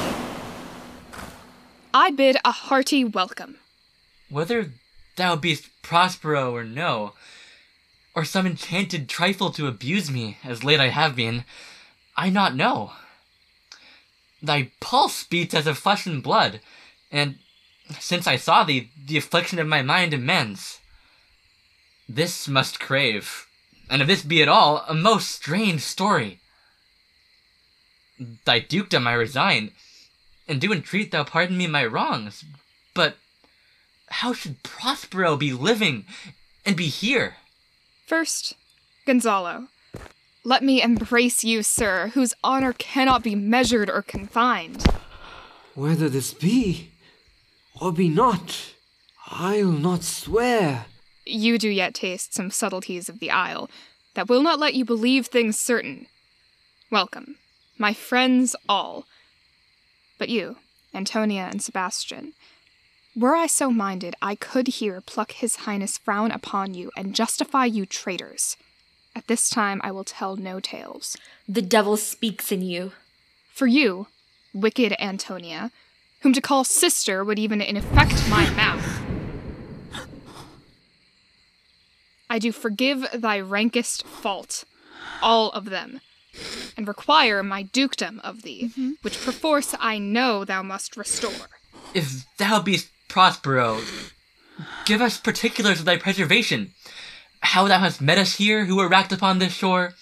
[1.94, 3.56] I bid a hearty welcome.
[4.30, 4.74] Whether
[5.16, 7.14] thou beest Prospero or no,
[8.14, 11.46] or some enchanted trifle to abuse me, as late I have been,
[12.18, 12.92] I not know.
[14.42, 16.60] Thy pulse beats as of flesh and blood,
[17.10, 17.36] and
[17.98, 20.82] since I saw thee, the affliction of my mind amends.
[22.12, 23.46] This must crave,
[23.88, 26.40] and if this be at all, a most strange story.
[28.46, 29.72] Thy dukedom I resign,
[30.48, 32.44] and do entreat thou pardon me my wrongs,
[32.96, 33.18] but
[34.08, 36.06] how should Prospero be living
[36.66, 37.36] and be here?
[38.08, 38.56] First,
[39.06, 39.68] Gonzalo,
[40.44, 44.84] let me embrace you, sir, whose honor cannot be measured or confined.
[45.76, 46.90] Whether this be
[47.80, 48.74] or be not,
[49.28, 50.88] I'll not swear.
[51.30, 53.70] You do yet taste some subtleties of the Isle
[54.16, 56.08] that will not let you believe things certain.
[56.92, 57.36] Welcome,
[57.78, 59.06] my friends all.
[60.18, 60.58] But you,
[60.94, 62.34] Antonia and Sebastian,
[63.16, 67.66] were I so minded, I could here pluck His Highness frown upon you and justify
[67.66, 68.58] you traitors.
[69.16, 71.18] At this time, I will tell no tales.
[71.48, 72.94] The devil speaks in you.
[73.52, 74.08] For you,
[74.54, 75.72] wicked Antonia,
[76.22, 78.99] whom to call sister would even infect my mouth.
[82.30, 84.64] I do forgive thy rankest fault,
[85.22, 86.02] all of them,
[86.78, 88.92] and require my dukedom of thee, mm-hmm.
[89.02, 91.50] which perforce I know thou must restore.
[91.94, 93.82] If thou beest Prospero,
[94.86, 96.74] give us particulars of thy preservation.
[97.42, 99.94] How thou hast met us here, who were racked upon this shore,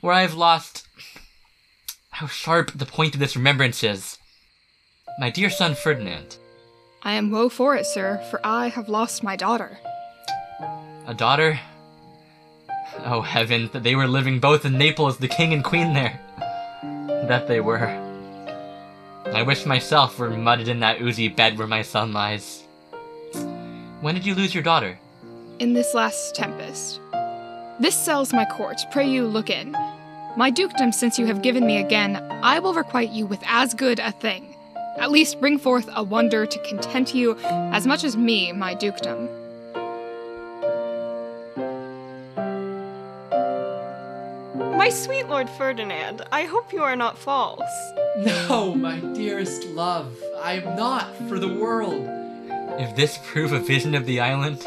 [0.00, 0.88] where I have lost.
[2.10, 4.18] How sharp the point of this remembrance is.
[5.20, 6.38] My dear son Ferdinand,
[7.02, 9.78] I am woe for it, sir, for I have lost my daughter.
[11.10, 11.58] A daughter.
[13.04, 16.20] Oh heaven, that they were living both in Naples, the king and queen there.
[17.26, 17.88] That they were.
[19.26, 22.62] I wish myself were mudded in that oozy bed where my son lies.
[24.00, 25.00] When did you lose your daughter?
[25.58, 27.00] In this last tempest.
[27.80, 29.72] This cell's my court, pray you look in.
[30.36, 33.98] My dukedom, since you have given me again, I will requite you with as good
[33.98, 34.54] a thing.
[34.96, 39.28] At least bring forth a wonder to content you as much as me, my dukedom.
[44.80, 47.60] My sweet Lord Ferdinand, I hope you are not false.
[48.16, 52.08] No, my dearest love, I am not for the world.
[52.80, 54.66] If this prove a vision of the island,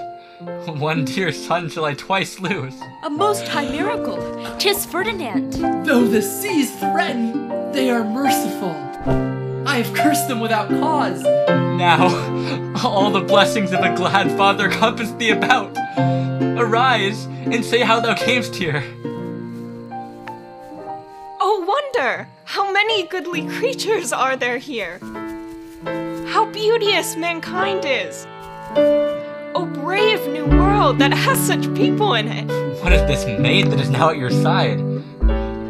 [0.77, 2.79] one dear son shall I twice lose.
[3.03, 4.19] A most high miracle.
[4.59, 5.53] Tis Ferdinand.
[5.83, 8.69] Though the seas threaten, they are merciful.
[9.67, 11.23] I have cursed them without cause.
[11.23, 12.05] Now,
[12.85, 15.75] all the blessings of a glad father compass thee about.
[16.59, 18.83] Arise and say how thou camest here.
[21.73, 22.27] Wonder!
[22.45, 24.99] How many goodly creatures are there here?
[26.27, 28.27] How beauteous mankind is!
[29.55, 32.45] Oh, brave new world that has such people in it!
[32.83, 34.81] What is this maid that is now at your side?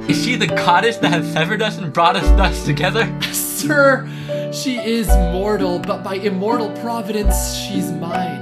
[0.09, 3.07] Is she the goddess that has severed us and brought us thus together?
[3.31, 4.05] Sir,
[4.51, 8.41] she is mortal, but by immortal providence, she's mine.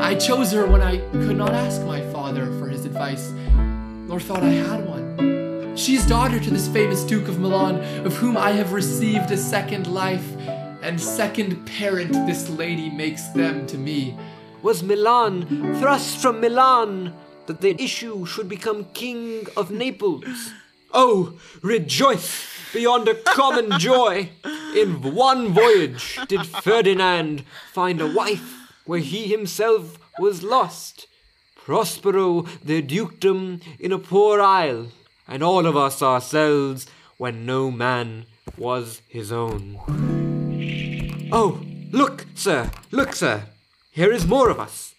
[0.00, 3.32] I chose her when I could not ask my father for his advice,
[4.08, 5.25] nor thought I had one.
[5.76, 9.86] She's daughter to this famous Duke of Milan, of whom I have received a second
[9.86, 10.26] life,
[10.82, 14.16] and second parent this lady makes them to me.
[14.62, 17.12] Was Milan thrust from Milan
[17.44, 20.24] that the issue should become king of Naples?
[20.94, 24.30] Oh, rejoice beyond a common joy!
[24.74, 31.06] In one voyage did Ferdinand find a wife where he himself was lost.
[31.54, 34.86] Prospero their dukedom in a poor isle,
[35.28, 39.78] and all of us ourselves when no man was his own.
[41.32, 41.60] Oh,
[41.90, 43.44] look, sir, look, sir.
[43.90, 44.94] Here is more of us.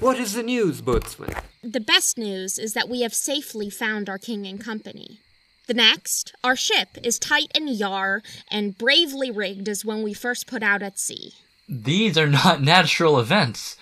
[0.00, 1.34] What is the news, boatswain?
[1.62, 5.20] The best news is that we have safely found our king and company.
[5.66, 10.46] The next, our ship is tight and yar and bravely rigged as when we first
[10.46, 11.32] put out at sea.
[11.68, 13.76] These are not natural events.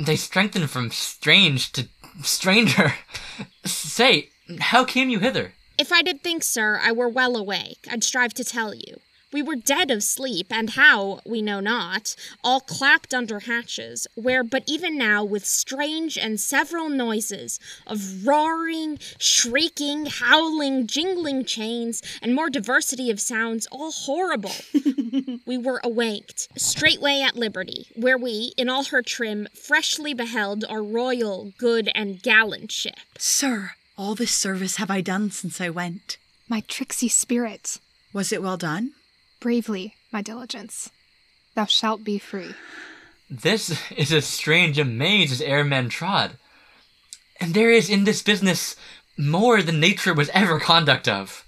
[0.00, 1.88] They strengthen from strange to
[2.22, 2.94] stranger.
[3.64, 4.30] Say,
[4.60, 5.52] how came you hither?
[5.78, 9.00] If I did think, sir, I were well awake, I'd strive to tell you.
[9.32, 12.14] We were dead of sleep, and how, we know not,
[12.44, 18.98] all clapped under hatches, where but even now, with strange and several noises of roaring,
[19.18, 24.52] shrieking, howling, jingling chains, and more diversity of sounds, all horrible,
[25.46, 30.82] we were awaked, straightway at liberty, where we, in all her trim, freshly beheld our
[30.82, 32.96] royal, good, and gallant ship.
[33.16, 36.16] Sir, all this service have I done since I went.
[36.48, 37.78] My tricksy spirit.
[38.12, 38.92] Was it well done?
[39.40, 40.90] Bravely, my diligence.
[41.54, 42.54] Thou shalt be free.
[43.30, 46.32] This is as strange a maze as e'er men trod.
[47.40, 48.76] And there is in this business
[49.16, 51.44] more than nature was ever conduct of.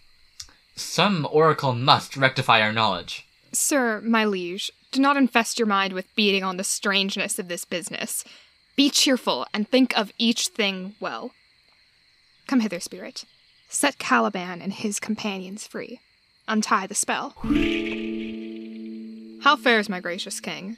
[0.77, 3.27] Some oracle must rectify our knowledge.
[3.53, 7.65] Sir, my liege, do not infest your mind with beating on the strangeness of this
[7.65, 8.25] business.
[8.77, 11.33] Be cheerful and think of each thing well.
[12.47, 13.25] Come hither, spirit.
[13.69, 16.01] Set Caliban and his companions free.
[16.47, 17.35] Untie the spell.
[19.43, 20.77] How fares my gracious king?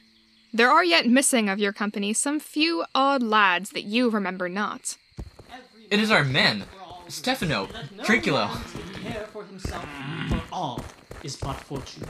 [0.53, 4.97] There are yet missing of your company some few odd lads that you remember not.
[5.91, 6.65] It is our men.
[7.09, 8.49] Stephano, Trinculo.
[9.03, 9.87] care for himself,
[10.29, 10.85] for all
[11.23, 12.05] is but fortune.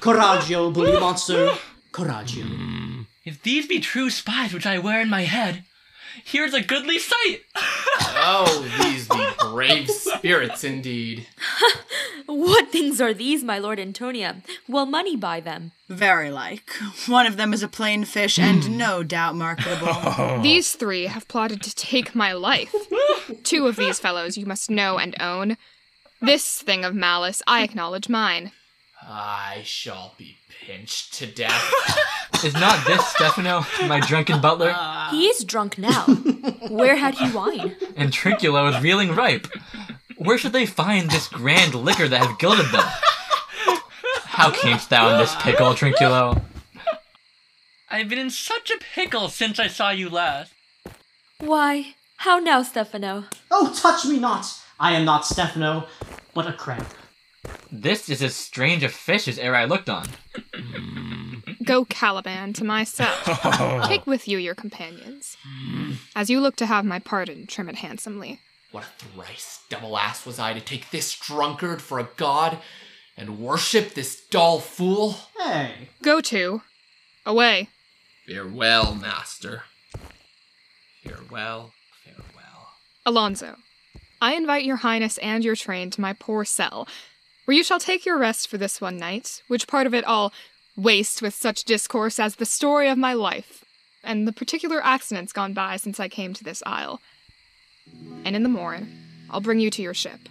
[0.00, 1.52] Coraggio, bully monster.
[1.92, 3.06] Coraggio.
[3.24, 5.64] If these be true spies which I wear in my head,
[6.24, 7.40] here's a goodly sight.
[8.26, 11.26] Oh, these be brave spirits indeed.
[12.26, 14.42] What things are these, my lord Antonia?
[14.66, 15.72] Will money buy them?
[15.90, 16.70] Very like.
[17.06, 18.76] One of them is a plain fish and hmm.
[18.78, 19.88] no doubt marketable.
[20.16, 20.40] Oh.
[20.42, 22.74] These three have plotted to take my life.
[23.42, 25.56] Two of these fellows you must know and own.
[26.20, 28.52] This thing of malice, I acknowledge mine.
[29.02, 30.36] I shall be
[30.66, 31.72] pinched to death.
[32.44, 34.74] Is not this Stephano, my drunken butler?
[35.10, 36.04] He is drunk now.
[36.68, 37.74] Where had he wine?
[37.96, 39.46] And Trinculo is reeling ripe.
[40.18, 42.84] Where should they find this grand liquor that has gilded them?
[44.24, 46.42] How camest thou in this pickle, Trinculo?
[47.88, 50.52] I've been in such a pickle since I saw you last.
[51.38, 53.24] Why, how now, Stephano?
[53.50, 54.46] Oh, touch me not!
[54.78, 55.86] I am not Stephano,
[56.34, 56.86] but a crab.
[57.70, 60.06] This is as strange a fish as e'er I looked on.
[61.64, 63.16] Go, Caliban, to my cell.
[63.86, 65.36] Take with you your companions.
[66.14, 68.40] As you look to have my pardon, trim it handsomely.
[68.70, 72.58] What a thrice double ass was I to take this drunkard for a god
[73.16, 75.16] and worship this dull fool?
[75.38, 75.90] Hey.
[76.02, 76.62] Go to.
[77.24, 77.68] Away.
[78.26, 79.62] Farewell, master.
[81.04, 81.72] Farewell,
[82.04, 82.68] farewell.
[83.06, 83.56] Alonso,
[84.20, 86.88] I invite your highness and your train to my poor cell,
[87.44, 90.32] where you shall take your rest for this one night, which part of it I'll
[90.76, 93.64] waste with such discourse as the story of my life,
[94.02, 97.00] and the particular accidents gone by since I came to this isle.
[98.24, 98.88] And in the morn,
[99.30, 100.28] I'll bring you to your ship,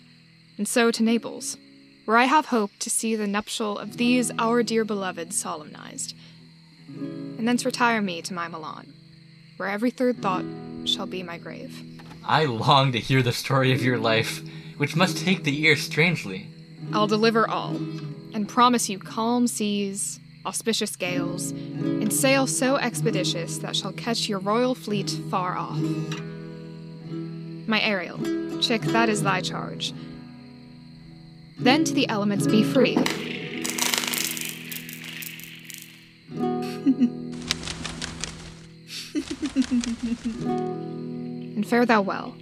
[0.58, 1.58] and so to Naples,
[2.06, 6.16] where I have hope to see the nuptial of these our dear beloved solemnized,
[6.88, 8.94] and thence retire me to my Milan,
[9.58, 10.46] where every third thought
[10.86, 11.82] shall be my grave.
[12.26, 14.42] I long to hear the story of your life,
[14.78, 16.48] which must take the ear strangely.
[16.92, 17.76] I'll deliver all,
[18.34, 24.40] and promise you calm seas, auspicious gales, and sail so expeditious that shall catch your
[24.40, 25.80] royal fleet far off.
[27.68, 28.20] My Ariel,
[28.60, 29.94] chick, that is thy charge.
[31.60, 32.98] Then to the elements be free.
[41.56, 42.36] and fare thou well.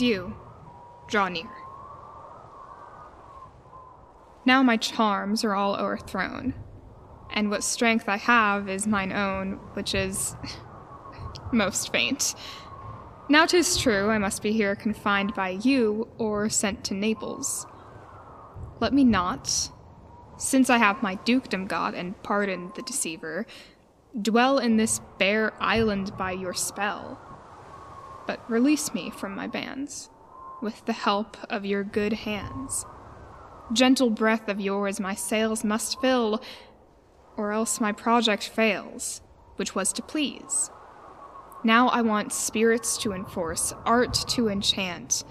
[0.00, 0.34] You,
[1.08, 1.50] draw near.
[4.46, 6.54] Now my charms are all o'erthrown,
[7.30, 10.36] and what strength I have is mine own, which is
[11.52, 12.34] most faint.
[13.28, 17.66] Now 'tis true I must be here confined by you or sent to Naples.
[18.80, 19.70] Let me not,
[20.36, 23.46] since I have my dukedom got and pardoned the deceiver,
[24.20, 27.18] dwell in this bare island by your spell,
[28.26, 30.10] but release me from my bands
[30.62, 32.86] with the help of your good hands.
[33.72, 36.42] Gentle breath of yours my sails must fill,
[37.36, 39.20] or else my project fails,
[39.56, 40.70] which was to please.
[41.62, 45.24] Now I want spirits to enforce, art to enchant,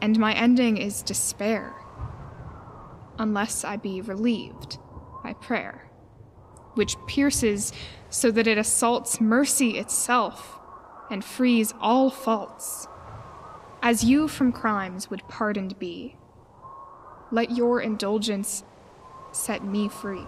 [0.00, 1.74] and my ending is despair,
[3.18, 4.78] unless I be relieved
[5.22, 5.90] by prayer,
[6.74, 7.72] which pierces
[8.08, 10.60] so that it assaults mercy itself
[11.10, 12.88] and frees all faults.
[13.82, 16.16] As you from crimes would pardoned be,
[17.30, 18.64] let your indulgence
[19.32, 20.24] set me free.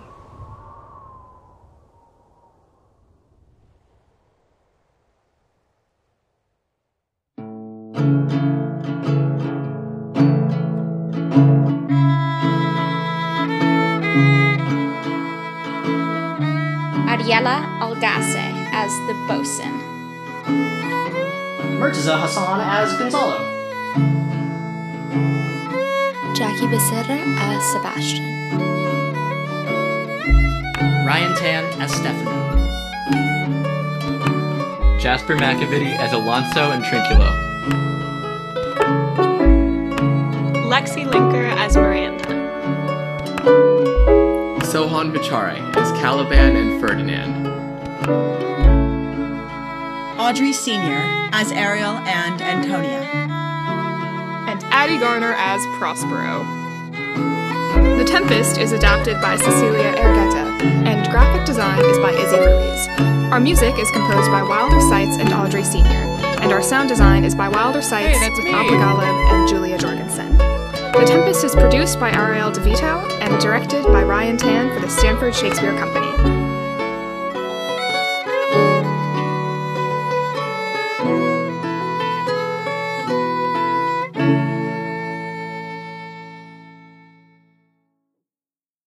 [17.08, 18.36] Ariela Algace
[18.72, 19.85] as the bosun.
[21.86, 23.38] Murtaza Hassan as Gonzalo.
[26.34, 28.26] Jackie Becerra as Sebastian.
[31.06, 32.34] Ryan Tan as Stephano.
[34.98, 37.30] Jasper McAvity as Alonso and Trinculo.
[40.66, 42.24] Lexi Linker as Miranda.
[44.66, 47.46] Sohan Bichare as Caliban and Ferdinand.
[50.18, 51.25] Audrey Sr.
[51.36, 53.04] as Ariel and Antonia.
[54.48, 56.46] and Addie Garner as Prospero.
[57.98, 62.88] The Tempest is adapted by Cecilia Ergetta, and graphic design is by Izzy Ruiz.
[63.30, 65.84] Our music is composed by Wilder Sights and Audrey Sr.,
[66.40, 68.52] and our sound design is by Wilder Sights that's with me.
[68.52, 70.38] Abba Galib and Julia Jorgensen.
[70.38, 75.34] The Tempest is produced by Ariel DeVito and directed by Ryan Tan for the Stanford
[75.34, 76.05] Shakespeare Company.